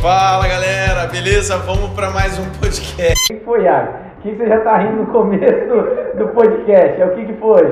[0.00, 1.58] Fala galera, beleza?
[1.58, 3.30] Vamos para mais um podcast.
[3.30, 3.92] O que foi, Iago?
[4.16, 7.02] O que você já tá rindo no começo do, do podcast?
[7.02, 7.66] É o que que foi?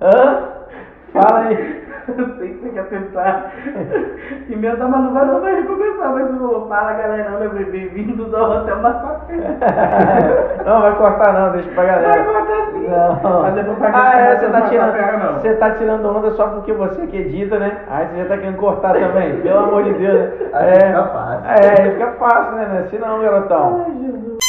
[0.00, 0.44] Hã?
[1.12, 1.85] Fala aí.
[2.16, 3.52] Eu sei que você quer tentar
[4.48, 6.12] inventar, mas não vai, não vai recomeçar.
[6.12, 9.36] Mas você falou, fala galera, olha, bem-vindos ao Hotel Massacre.
[10.64, 12.22] Não, vai cortar não, deixa pra galera.
[12.22, 12.88] Vai cortar sim.
[12.88, 13.42] Não.
[13.42, 17.06] Mas depois vai Ah, é, você tá, tirando, você tá tirando onda só porque você
[17.06, 17.78] que edita, né?
[17.88, 20.14] Aí você já tá querendo cortar também, pelo amor de Deus.
[20.14, 20.30] né?
[20.52, 21.46] Aí é, fica fácil.
[21.46, 22.66] É, aí fica fácil, né?
[22.68, 23.86] Não é assim não, garotão.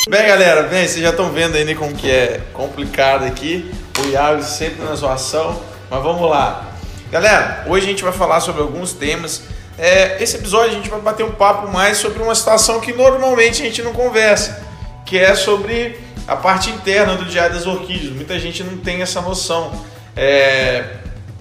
[0.10, 3.72] Bem galera, bem, vocês já estão vendo aí né, como que é complicado aqui.
[4.00, 5.56] O Iago sempre na zoação,
[5.90, 6.67] mas vamos lá.
[7.12, 9.44] Galera, hoje a gente vai falar sobre alguns temas.
[9.78, 13.62] É, esse episódio a gente vai bater um papo mais sobre uma situação que normalmente
[13.62, 14.62] a gente não conversa,
[15.06, 15.98] que é sobre
[16.28, 18.12] a parte interna do Diário das Orquídeas.
[18.14, 19.72] Muita gente não tem essa noção.
[20.16, 20.84] É,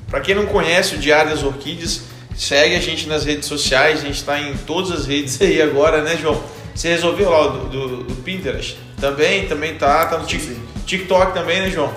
[0.08, 2.02] para quem não conhece o Diário das Orquídeas,
[2.36, 6.02] segue a gente nas redes sociais, a gente está em todas as redes aí agora,
[6.02, 6.40] né, João?
[6.74, 8.76] Você resolveu lá do, do, do Pinterest?
[9.00, 11.92] Também, também tá, tá no Tik- TikTok também, né, João?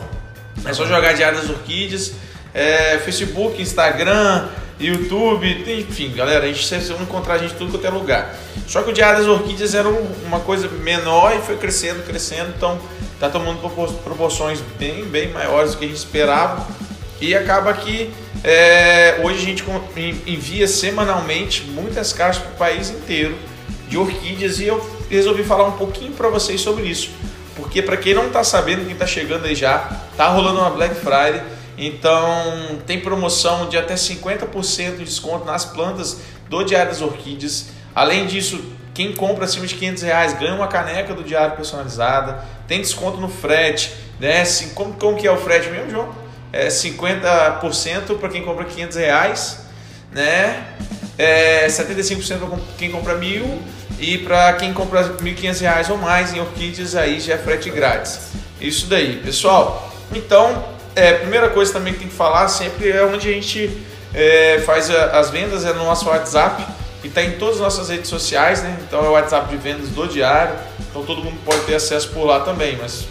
[0.65, 2.13] É só jogar Diário das Orquídeas,
[2.53, 4.47] é, Facebook, Instagram,
[4.79, 5.47] YouTube,
[5.79, 8.35] enfim, galera, a gente vão encontrar a gente em tudo quanto é lugar.
[8.65, 12.53] Só que o Diário das Orquídeas era um- uma coisa menor e foi crescendo, crescendo,
[12.55, 12.79] então
[13.19, 16.65] tá tomando propor- proporções bem, bem maiores do que a gente esperava.
[17.19, 18.09] E acaba que
[18.41, 19.63] é, hoje a gente
[20.25, 23.35] envia semanalmente muitas caixas para o país inteiro
[23.89, 27.09] de orquídeas e eu resolvi falar um pouquinho para vocês sobre isso.
[27.57, 29.79] Porque para quem não está sabendo, quem está chegando aí já,
[30.15, 31.41] tá rolando uma Black Friday,
[31.79, 36.17] então tem promoção de até 50% de desconto nas plantas
[36.49, 37.69] do Diário das Orquídeas.
[37.95, 38.61] Além disso,
[38.93, 43.29] quem compra acima de 500 reais ganha uma caneca do Diário personalizada, tem desconto no
[43.29, 44.41] frete, né?
[44.41, 46.13] Assim, como, como que é o frete mesmo, João?
[46.51, 49.59] É 50% para quem compra 500 reais,
[50.11, 50.65] né?
[51.17, 53.61] É 75% para quem compra mil
[53.99, 58.31] e para quem compra 1.500 reais ou mais em orquídeas aí já é frete grátis.
[58.59, 59.93] Isso daí, pessoal.
[60.13, 64.61] Então, é, primeira coisa também que tem que falar sempre é onde a gente é,
[64.65, 66.65] faz as vendas é no nosso WhatsApp
[67.03, 68.77] e está em todas as nossas redes sociais, né?
[68.87, 70.55] Então é o WhatsApp de vendas do diário.
[70.89, 73.07] Então todo mundo pode ter acesso por lá também, mas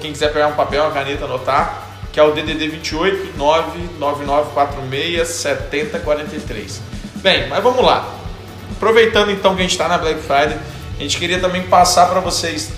[0.00, 6.80] quem quiser pegar um papel, uma caneta, anotar, que é o DDD 28 99946 7043.
[7.16, 8.08] Bem, mas vamos lá.
[8.76, 10.58] Aproveitando então que a gente está na Black Friday,
[10.98, 12.70] a gente queria também passar para vocês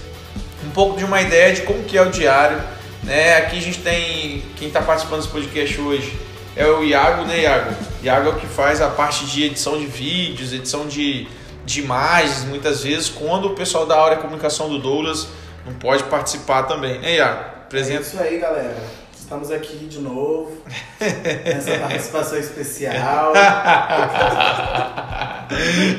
[0.65, 2.63] um pouco de uma ideia de como que é o diário.
[3.07, 3.37] Né?
[3.37, 7.75] Aqui a gente tem quem está participando desse podcast hoje é o Iago, né, Iago?
[8.03, 11.29] Iago é o que faz a parte de edição de vídeos, edição de,
[11.65, 15.29] de imagens, muitas vezes, quando o pessoal da área de comunicação do Douglas
[15.67, 17.41] não pode participar também, né, Iago?
[17.41, 18.03] É Presente.
[18.03, 18.75] isso aí, galera.
[19.15, 20.57] Estamos aqui de novo.
[21.45, 23.33] Nessa participação especial.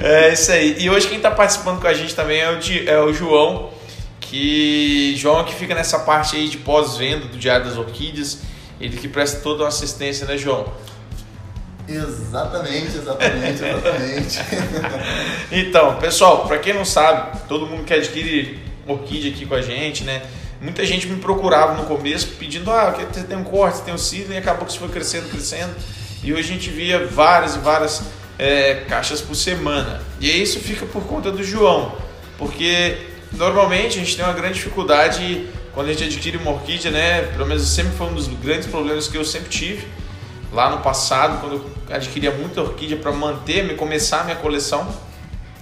[0.01, 0.77] é isso aí.
[0.79, 3.69] E hoje quem está participando com a gente também é o, é o João,
[4.29, 8.39] que João é que fica nessa parte aí de pós-venda do Diário das Orquídeas,
[8.79, 10.71] ele que presta toda a assistência, né, João?
[11.87, 14.39] Exatamente, exatamente, exatamente.
[15.49, 20.03] Então, pessoal, para quem não sabe, todo mundo que adquire orquídea aqui com a gente,
[20.03, 20.21] né?
[20.59, 24.33] Muita gente me procurava no começo pedindo, ah, você tem um corte, tem um cílio,
[24.33, 25.73] e acabou que isso foi crescendo, crescendo.
[26.21, 28.01] E hoje a gente via várias e várias
[28.37, 30.01] é, caixas por semana.
[30.19, 31.95] E isso fica por conta do João,
[32.37, 32.97] porque
[33.33, 37.21] normalmente a gente tem uma grande dificuldade quando a gente adquire uma orquídea, né?
[37.23, 39.87] Pelo menos sempre foi um dos grandes problemas que eu sempre tive
[40.51, 44.87] lá no passado, quando eu adquiria muita orquídea para manter, me começar a minha coleção,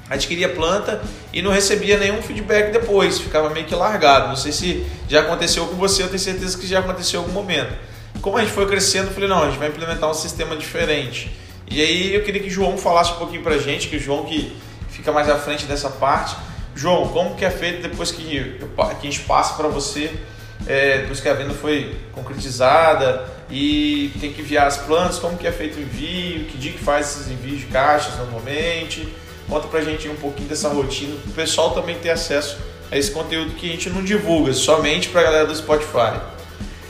[0.10, 1.02] adquiria planta
[1.34, 4.28] e não recebia nenhum feedback depois, ficava meio que largado.
[4.28, 7.34] Não sei se já aconteceu com você, eu tenho certeza que já aconteceu em algum
[7.34, 7.74] momento.
[8.22, 11.36] Como a gente foi crescendo, eu falei, não, a gente vai implementar um sistema diferente.
[11.70, 14.26] E aí eu queria que o João falasse um pouquinho pra gente, que o João
[14.26, 14.56] que
[14.90, 16.36] fica mais à frente dessa parte.
[16.76, 20.14] João, como que é feito depois que, que a gente passa para você,
[20.68, 25.48] é, depois que a venda foi concretizada e tem que enviar as plantas, como que
[25.48, 29.08] é feito o envio, que dia que faz esses envios de caixas normalmente?
[29.48, 32.58] Conta pra gente um pouquinho dessa rotina, para o pessoal também ter acesso
[32.92, 36.20] a esse conteúdo que a gente não divulga, somente pra galera do Spotify.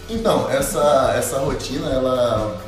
[0.10, 2.62] Então, essa, essa rotina, ela,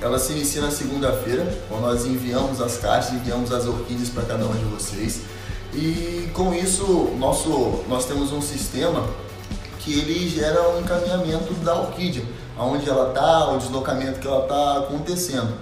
[0.00, 4.46] ela se inicia na segunda-feira, quando nós enviamos as caixas, enviamos as orquídeas para cada
[4.46, 5.22] um de vocês.
[5.74, 9.04] E com isso, nosso, nós temos um sistema
[9.78, 12.24] que ele gera um encaminhamento da orquídea,
[12.56, 15.52] aonde ela está, o deslocamento que ela está acontecendo.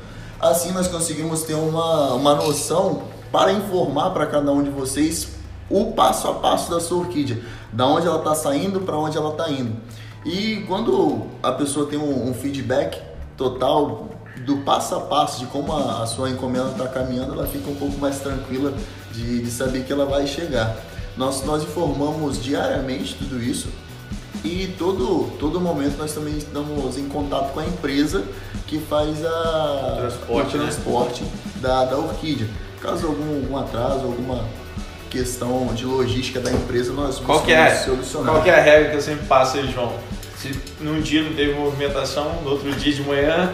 [0.40, 5.28] Assim nós conseguimos ter uma, uma noção para informar para cada um de vocês
[5.70, 7.40] o passo a passo da sua orquídea,
[7.72, 9.76] da onde ela está saindo para onde ela está indo.
[10.24, 13.00] E quando a pessoa tem um, um feedback
[13.36, 17.70] total do passo a passo de como a, a sua encomenda está caminhando, ela fica
[17.70, 18.72] um pouco mais tranquila
[19.12, 20.76] de, de saber que ela vai chegar.
[21.16, 23.68] Nós, nós informamos diariamente tudo isso
[24.42, 28.24] e todo, todo momento nós também estamos em contato com a empresa
[28.66, 30.64] que faz a, O transporte, o né?
[30.64, 31.24] transporte
[31.56, 32.48] da, da orquídea.
[32.80, 34.44] Caso algum, algum atraso, alguma
[35.10, 37.74] questão de logística da empresa, nós Qual que é?
[37.74, 38.32] solucionar.
[38.32, 39.92] Qual que é a regra que eu sempre passo aí, João?
[40.38, 43.52] Se num dia não teve movimentação, no outro dia de manhã,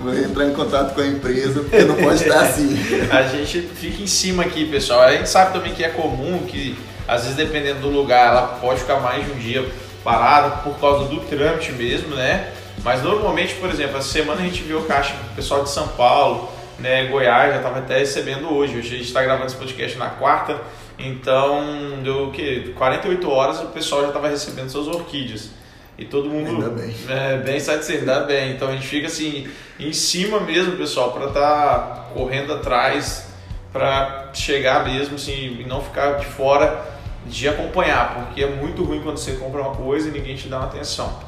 [0.00, 2.76] Vou entrar em contato com a empresa, porque não pode estar assim.
[3.10, 5.00] a gente fica em cima aqui, pessoal.
[5.00, 8.80] A gente sabe também que é comum que, às vezes, dependendo do lugar, ela pode
[8.80, 9.68] ficar mais de um dia
[10.04, 12.52] parada por causa do trâmite mesmo, né?
[12.84, 16.48] Mas normalmente, por exemplo, essa semana a gente viu caixa do pessoal de São Paulo,
[16.78, 17.06] né?
[17.06, 18.78] Goiás já estava até recebendo hoje.
[18.78, 20.60] Hoje a gente está gravando esse podcast na quarta,
[20.96, 22.72] então deu o quê?
[22.76, 25.50] 48 horas o pessoal já estava recebendo suas orquídeas.
[25.98, 26.94] E todo mundo Ainda bem.
[27.08, 28.52] É, bem satisfeito, ainda bem.
[28.52, 29.48] Então a gente fica assim,
[29.80, 33.28] em cima mesmo, pessoal, para estar correndo atrás,
[33.72, 36.96] para chegar mesmo assim, e não ficar de fora
[37.26, 40.58] de acompanhar, porque é muito ruim quando você compra uma coisa e ninguém te dá
[40.58, 41.18] uma atenção.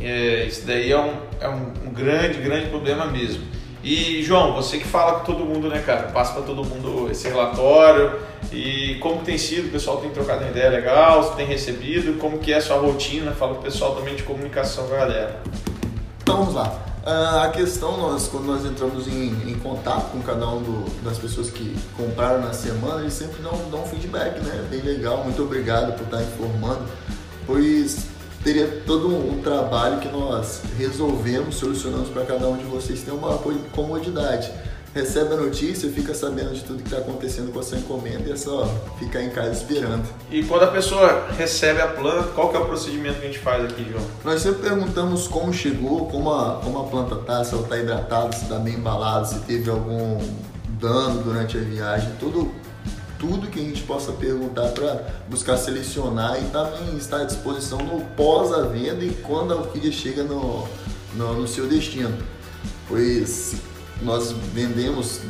[0.00, 3.44] É, isso daí é um, é um, um grande, grande problema mesmo.
[3.82, 6.08] E João, você que fala com todo mundo, né, cara?
[6.08, 8.18] Passa para todo mundo esse relatório
[8.52, 12.38] e como tem sido, o pessoal tem trocado uma ideia legal, você tem recebido, como
[12.38, 15.40] que é a sua rotina, fala pro pessoal também de comunicação com a galera.
[16.22, 16.78] Então vamos lá.
[17.06, 21.16] Ah, a questão, nós, quando nós entramos em, em contato com cada um do- das
[21.16, 24.66] pessoas que compraram na semana, eles sempre dão, dão um feedback, né?
[24.68, 26.84] Bem legal, muito obrigado por estar informando,
[27.46, 28.04] pois
[28.42, 33.10] teria todo um, um trabalho que nós resolvemos, solucionamos para cada um de vocês ter
[33.12, 34.50] uma co- comodidade.
[34.92, 38.32] Recebe a notícia, fica sabendo de tudo que está acontecendo com a sua encomenda e
[38.32, 40.02] é só ficar em casa esperando.
[40.32, 43.38] E quando a pessoa recebe a planta, qual que é o procedimento que a gente
[43.38, 44.04] faz aqui, João?
[44.24, 48.32] Nós sempre perguntamos como chegou, como a, como a planta tá, se ela está hidratada,
[48.32, 50.18] se está bem embalada, se teve algum
[50.80, 52.50] dano durante a viagem, tudo,
[53.20, 58.00] tudo que a gente possa perguntar para buscar selecionar e também estar à disposição no
[58.16, 60.66] pós a venda e quando a orquídea chega no,
[61.14, 62.16] no, no seu destino.
[62.88, 63.56] Pois
[64.02, 65.20] nós vendemos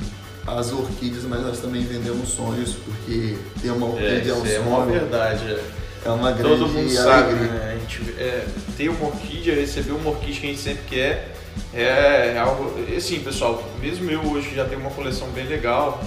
[0.47, 4.61] as orquídeas, mas nós também vendemos sonhos, porque ter uma orquídea é, um isso é
[4.61, 5.45] uma sonho, verdade.
[5.45, 5.65] é.
[6.07, 7.53] é uma grande Todo mundo sabe, alegria.
[7.53, 7.75] né?
[7.75, 8.47] A gente é,
[8.77, 11.35] ter uma orquídea, receber uma orquídea que a gente sempre quer,
[11.75, 12.73] é algo.
[12.89, 16.03] e Assim, pessoal, mesmo eu hoje já tenho uma coleção bem legal,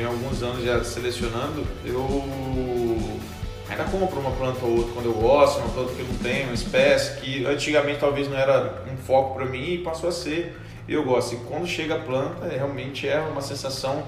[0.00, 2.00] há alguns anos já selecionando, eu
[3.68, 6.44] ainda compro uma planta ou outra quando eu gosto, uma planta que eu não tenho,
[6.46, 10.56] uma espécie que antigamente talvez não era um foco para mim e passou a ser.
[10.88, 11.34] Eu gosto.
[11.34, 14.02] E quando chega a planta, realmente é uma sensação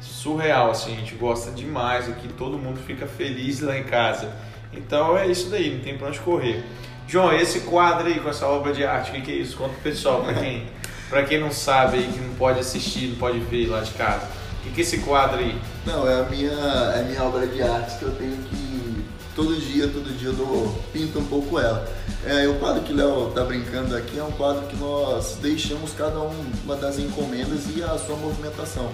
[0.00, 4.32] surreal, assim, a gente gosta demais aqui, todo mundo fica feliz lá em casa.
[4.72, 6.64] Então é isso daí, não tem pra onde correr.
[7.06, 9.56] João, esse quadro aí com essa obra de arte, o que, que é isso?
[9.56, 10.66] Conta pro pessoal, pra quem,
[11.08, 14.26] pra quem não sabe aí, que não pode assistir, não pode ver lá de casa.
[14.66, 15.58] O que, esse quadro aí?
[15.86, 19.54] Não, é a minha, é a minha obra de arte que eu tenho que todo
[19.60, 21.86] dia, todo dia eu dou, pinto um pouco ela.
[22.24, 25.92] É, o quadro que o Léo tá brincando aqui é um quadro que nós deixamos
[25.92, 28.90] cada um- uma das encomendas e a sua movimentação.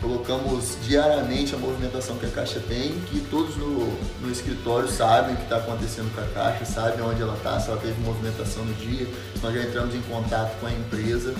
[0.00, 3.86] Colocamos diariamente a movimentação que a caixa tem, que todos no,
[4.20, 7.68] no escritório sabem o que está acontecendo com a caixa, sabem onde ela está, se
[7.70, 9.06] ela teve movimentação no dia.
[9.40, 11.34] Nós já entramos em contato com a empresa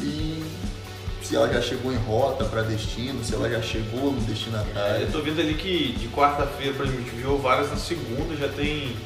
[0.00, 0.42] e
[1.24, 5.02] se ela já chegou em rota para destino, se ela já chegou no É, destinatário.
[5.06, 8.48] eu tô vendo ali que de quarta-feira, por exemplo, gente viu várias na segunda, já
[8.48, 8.96] tem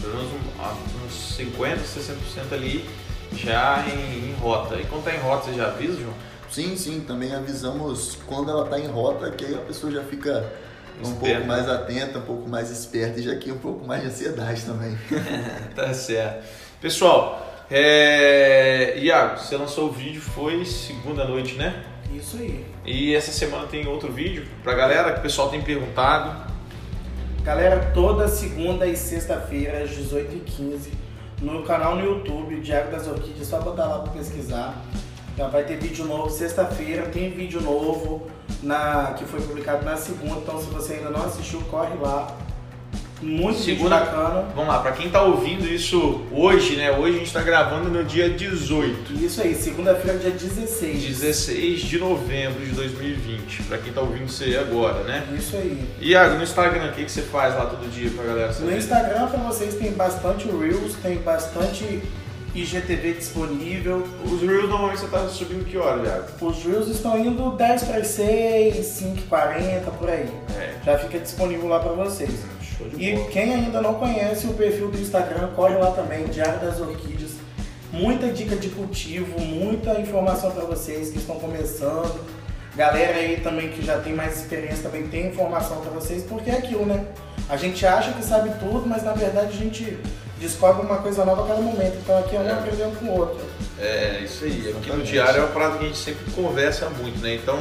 [0.00, 0.74] pelo menos ah,
[1.06, 2.88] uns 50, 60% ali
[3.34, 4.76] já em, em rota.
[4.76, 6.14] E quando tá em rota, você já avisa, João?
[6.50, 10.52] Sim, sim, também avisamos quando ela está em rota, que aí a pessoa já fica
[10.98, 11.34] um Esperta.
[11.36, 14.62] pouco mais atenta, um pouco mais esperta e já cria um pouco mais de ansiedade
[14.62, 14.98] também.
[15.76, 16.44] Tá certo.
[16.80, 18.98] Pessoal, é...
[18.98, 21.84] Iago, você lançou o vídeo, foi segunda noite, né?
[22.12, 22.64] Isso aí.
[22.84, 26.50] E essa semana tem outro vídeo pra galera que o pessoal tem perguntado.
[27.42, 30.90] Galera, toda segunda e sexta-feira, às 18h15,
[31.40, 34.74] no canal no YouTube, Diário das Orquídeas, só botar lá para pesquisar.
[35.36, 38.28] Já vai ter vídeo novo sexta-feira, tem vídeo novo
[38.62, 42.36] na, que foi publicado na segunda, então se você ainda não assistiu, corre lá.
[43.22, 44.44] Muito Segunda- bacana.
[44.54, 46.90] Vamos lá, pra quem tá ouvindo isso hoje, né?
[46.90, 49.12] Hoje a gente tá gravando no dia 18.
[49.12, 51.02] Isso aí, segunda-feira, dia 16.
[51.04, 55.26] 16 de novembro de 2020, pra quem tá ouvindo isso aí agora, né?
[55.36, 55.84] Isso aí.
[56.00, 58.70] Iago, no Instagram, o que, que você faz lá todo dia pra galera saber?
[58.72, 62.02] No Instagram para vocês tem bastante Reels, tem bastante
[62.54, 64.02] IGTV disponível.
[64.24, 66.24] Os Reels normalmente você tá subindo que hora, Iago?
[66.40, 70.28] Os Reels estão indo 10 para 6, 5 40 por aí.
[70.58, 72.30] É, Já fica disponível lá para vocês.
[72.98, 73.28] E bola.
[73.30, 77.30] quem ainda não conhece o perfil do Instagram, corre lá também, Diário das Orquídeas.
[77.92, 82.20] muita dica de cultivo, muita informação para vocês que estão começando.
[82.76, 86.54] Galera aí também que já tem mais experiência também tem informação para vocês, porque é
[86.54, 87.04] aquilo, né?
[87.48, 89.98] A gente acha que sabe tudo, mas na verdade a gente
[90.38, 91.96] descobre uma coisa nova a cada momento.
[92.00, 92.52] Então aqui é um É.
[92.52, 93.40] aprendendo com o outro.
[93.78, 94.50] É, isso aí.
[94.52, 95.10] Aqui no Exatamente.
[95.10, 97.34] diário é uma parada que a gente sempre conversa muito, né?
[97.34, 97.58] Então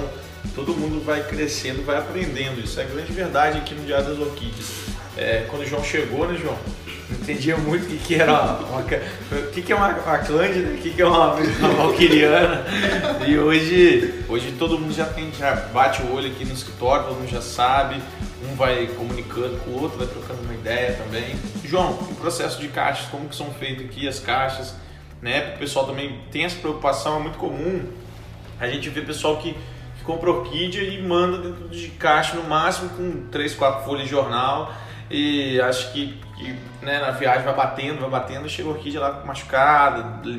[0.53, 2.61] todo mundo vai crescendo, vai aprendendo.
[2.63, 4.88] Isso é a grande verdade aqui no Diário das Orquídeas.
[5.19, 6.57] É, quando o João chegou, né, João?
[7.09, 10.73] Não entendia muito o que, que era uma, o que, que é uma, uma cândida,
[10.73, 12.63] o que, que é uma, uma valquiriana.
[13.27, 17.17] E hoje, hoje todo mundo já tem, já bate o olho aqui no escritório, todo
[17.17, 18.01] mundo já sabe,
[18.49, 21.35] um vai comunicando com o outro, vai trocando uma ideia também.
[21.65, 24.73] João, o processo de caixas, como que são feitas aqui as caixas,
[25.21, 25.55] né?
[25.55, 27.83] O pessoal também tem essa preocupação, é muito comum.
[28.57, 29.51] A gente vê pessoal que,
[29.97, 34.11] que compra orquídea e manda dentro de caixa no máximo com três, quatro folhas de
[34.11, 34.73] jornal
[35.09, 39.09] e acho que, que, né, na viagem vai batendo, vai batendo, chega a orquídea lá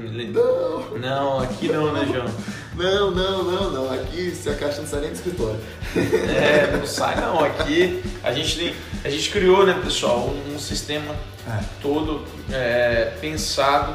[0.09, 2.27] li- Não, Não, aqui não, né, João?
[2.77, 3.93] não, não, não, não.
[3.93, 5.61] Aqui se a caixa não sai nem do escritório.
[5.97, 7.45] É, não sai não.
[7.45, 8.75] Aqui a gente tem,
[9.05, 11.15] a gente criou, né, pessoal, um, um sistema
[11.49, 11.65] É.
[11.83, 13.95] todo é, pensado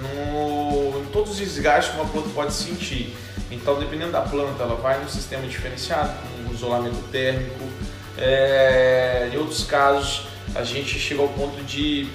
[0.00, 3.14] no, em todos os desgastes que uma planta pode sentir.
[3.50, 6.10] Então, dependendo da planta, ela vai num sistema diferenciado,
[6.44, 7.64] com um isolamento térmico.
[8.18, 12.08] É, em outros casos, a gente chega ao ponto de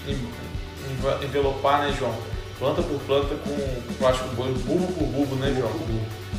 [1.24, 2.15] envelopar, né, João?
[2.58, 5.72] Planta por planta com plástico bolha, bulbo por bulbo, né, João?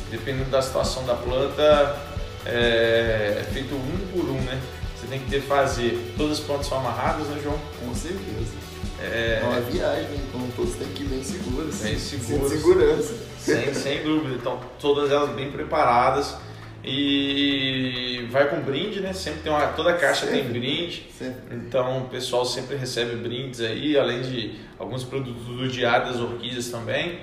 [0.09, 1.97] Dependendo da situação da planta,
[2.45, 4.59] é, é feito um por um, né?
[4.95, 6.13] Você tem que ter fazer.
[6.17, 7.57] Todas as plantas são amarradas, né, João?
[7.83, 8.53] Com certeza.
[9.01, 11.75] É, É uma viagem, então todos têm que ir bem seguros.
[11.77, 12.49] Bem seguros.
[12.49, 13.13] Sem segurança.
[13.39, 14.35] sem, sem dúvida.
[14.35, 16.35] Então, todas elas bem preparadas.
[16.83, 19.13] E vai com brinde, né?
[19.13, 19.67] Sempre tem uma.
[19.67, 20.59] Toda caixa tem Sempre.
[20.59, 21.07] brinde.
[21.17, 21.55] Sempre.
[21.55, 26.69] Então o pessoal sempre recebe brindes aí, além de alguns produtos do diário das orquídeas
[26.69, 27.19] também.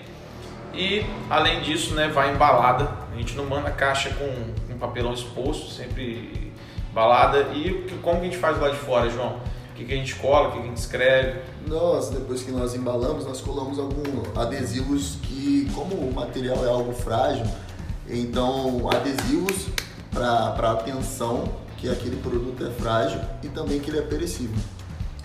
[0.75, 2.89] E além disso, né, vai embalada.
[3.13, 6.53] A gente não manda caixa com, com papelão exposto, sempre
[6.91, 7.49] embalada.
[7.55, 9.41] E como que a gente faz lá de fora, João?
[9.73, 11.41] O que, que a gente cola, o que, que a gente escreve?
[11.67, 16.93] Nós, depois que nós embalamos, nós colamos alguns adesivos que, como o material é algo
[16.93, 17.45] frágil,
[18.11, 19.67] então adesivos
[20.13, 21.45] para atenção
[21.77, 24.57] que aquele produto é frágil e também que ele é perecível.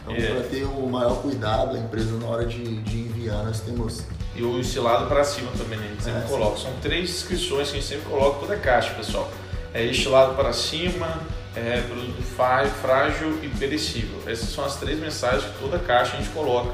[0.04, 0.28] Então, É.
[0.34, 4.04] para ter o maior cuidado, a empresa na hora de, de enviar, nós temos
[4.36, 5.86] E o estilado para cima também, né?
[5.86, 6.30] A gente sempre É, sim.
[6.30, 6.58] coloca.
[6.58, 9.32] São três inscrições que a gente sempre coloca toda a caixa, pessoal.
[9.74, 11.08] É estilado para cima,
[11.56, 14.20] é produto frá- frágil e perecível.
[14.26, 16.74] Essas são as três mensagens que toda caixa a gente coloca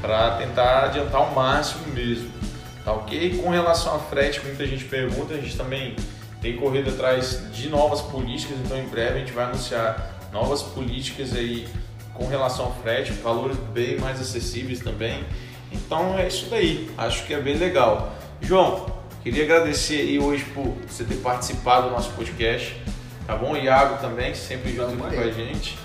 [0.00, 2.30] para tentar adiantar o máximo mesmo.
[2.90, 3.38] Tá ok?
[3.40, 5.94] Com relação a frete, muita gente pergunta, a gente também
[6.42, 11.32] tem corrido atrás de novas políticas, então em breve a gente vai anunciar novas políticas
[11.32, 11.68] aí
[12.12, 15.22] com relação ao frete, valores bem mais acessíveis também.
[15.70, 18.12] Então é isso daí, acho que é bem legal.
[18.40, 18.86] João,
[19.22, 22.76] queria agradecer aí hoje por você ter participado do nosso podcast,
[23.24, 23.56] tá bom?
[23.56, 25.78] Iago também, sempre junto aqui com a gente,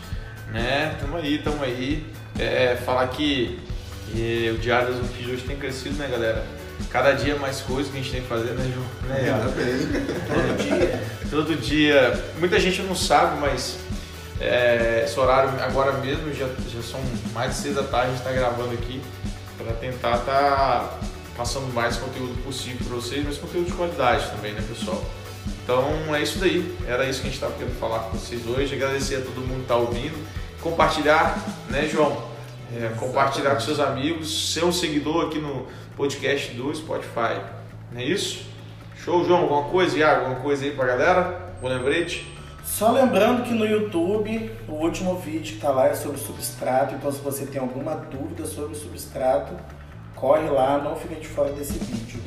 [0.52, 0.98] né?
[1.00, 2.04] Tamo aí, tamo aí.
[2.40, 3.60] É, falar que,
[4.12, 6.65] que o Diário das Orquídeas hoje tem crescido, né, galera?
[6.92, 8.86] Cada dia mais coisas que a gente tem que fazer, né, João?
[9.10, 9.24] Né.
[10.28, 11.04] Todo dia.
[11.30, 12.26] Todo dia.
[12.40, 13.78] Muita gente não sabe, mas
[14.40, 17.00] é, esse horário agora mesmo já, já são
[17.34, 19.02] mais de seis da tarde, a gente está gravando aqui
[19.58, 21.00] para tentar estar
[21.36, 25.04] passando mais conteúdo possível para vocês, mas conteúdo de qualidade também, né, pessoal?
[25.64, 26.78] Então é isso daí.
[26.88, 28.76] Era isso que a gente estava querendo falar com vocês hoje.
[28.76, 30.16] Agradecer a todo mundo que está ouvindo.
[30.62, 31.38] Compartilhar,
[31.70, 32.35] né, João?
[32.74, 37.42] É, compartilhar com seus amigos, ser um seguidor aqui no podcast do Spotify.
[37.92, 38.46] Não é isso?
[39.04, 39.42] Show, João?
[39.42, 40.22] Alguma coisa, Iago?
[40.22, 41.54] Alguma coisa aí pra galera?
[41.62, 42.26] Um lembrete?
[42.66, 47.12] Só lembrando que no YouTube, o último vídeo que tá lá é sobre substrato, então
[47.12, 49.54] se você tem alguma dúvida sobre o substrato,
[50.16, 52.20] corre lá, não fica de fora desse vídeo.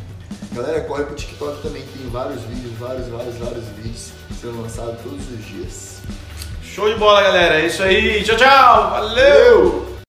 [0.52, 5.00] Galera, corre pro TikTok também, que tem vários vídeos, vários, vários, vários vídeos sendo lançados
[5.02, 6.00] todos os dias.
[6.62, 7.60] Show de bola, galera.
[7.60, 8.22] É isso aí.
[8.22, 8.90] Tchau, tchau.
[8.90, 9.87] Valeu!